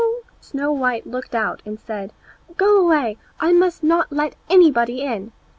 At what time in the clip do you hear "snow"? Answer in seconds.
0.39-0.71